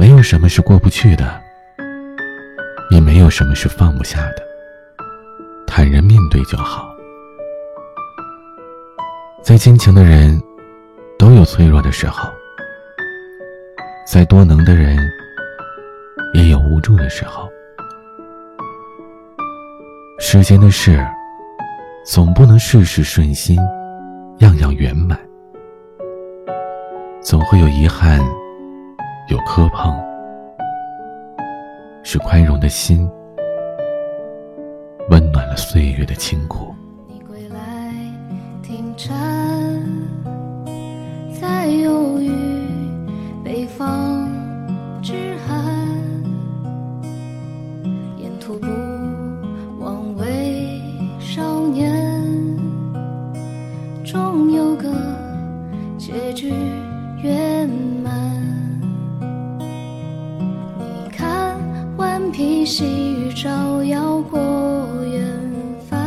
[0.00, 1.38] 没有什么是过不去的，
[2.90, 4.42] 也没有什么是放不下的。
[5.66, 6.88] 坦然面对就好。
[9.42, 10.40] 再坚强的人，
[11.18, 12.30] 都有脆弱的时候；
[14.06, 14.96] 再多能的人，
[16.32, 17.46] 也有无助的时候。
[20.18, 21.06] 世间的事，
[22.06, 23.58] 总不能事事顺心，
[24.38, 25.20] 样样圆满，
[27.20, 28.18] 总会有遗憾。
[29.30, 29.94] 有磕碰，
[32.02, 33.08] 是宽容的心，
[35.08, 36.74] 温暖了岁月的清苦。
[37.06, 37.94] 你归来
[38.60, 39.08] 停站，
[41.40, 41.68] 在
[62.60, 64.38] 披细雨照耀过
[65.02, 65.24] 远
[65.88, 65.98] 帆，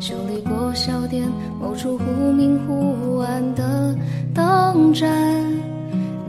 [0.00, 1.28] 修理过小店
[1.60, 3.94] 某处忽明忽暗的
[4.34, 5.06] 灯盏。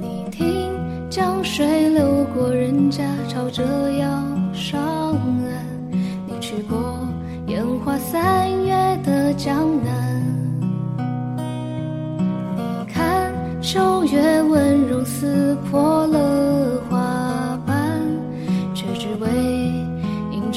[0.01, 0.69] 你听
[1.09, 4.05] 江水流过人家，朝着要
[4.53, 4.81] 上
[5.13, 5.65] 岸。
[6.27, 6.99] 你去过
[7.47, 10.21] 烟花三月的江南。
[12.57, 16.00] 你看秋月温柔撕破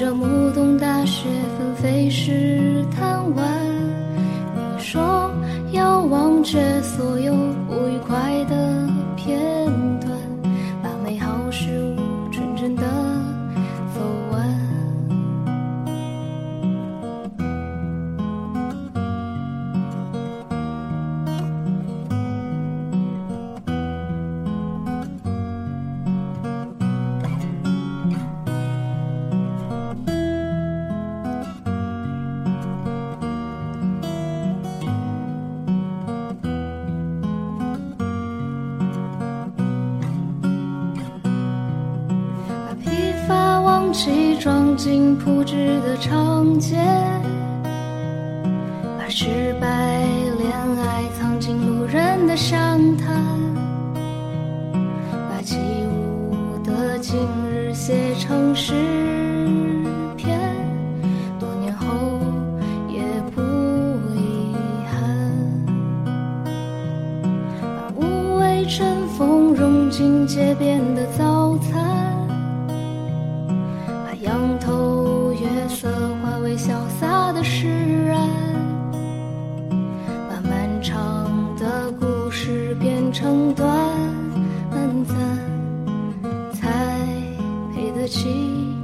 [0.07, 3.43] 这暮冬大雪纷飞时贪玩，
[4.55, 5.31] 你说
[5.73, 7.33] 要忘却所有
[7.67, 9.41] 不愉快的片
[10.03, 10.13] 段，
[10.83, 12.83] 把美好事物纯真的
[43.95, 46.77] 起装进铺纸的长街，
[48.99, 49.69] 把失败
[50.37, 52.59] 恋爱藏进路人的详
[52.97, 53.23] 谈，
[55.31, 55.57] 把起
[55.87, 57.17] 舞的今
[57.49, 58.75] 日写成诗
[60.17, 60.41] 篇，
[61.39, 61.87] 多年后
[62.89, 63.01] 也
[63.33, 63.41] 不
[64.13, 64.53] 遗
[64.91, 64.99] 憾，
[67.61, 71.95] 把无畏春风融进街边的早餐。
[83.15, 83.71] 成短
[85.05, 85.17] 暂，
[86.53, 86.99] 才
[87.73, 88.75] 配得起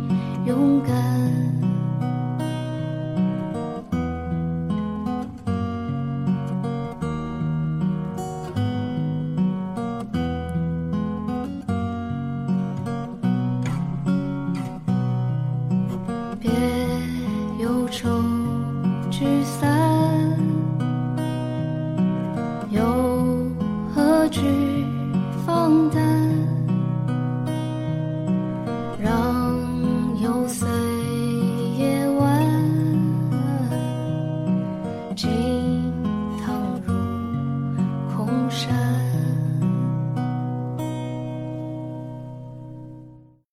[0.46, 0.94] 勇敢。
[16.38, 16.48] 别
[17.58, 18.08] 忧愁，
[19.10, 19.69] 沮丧。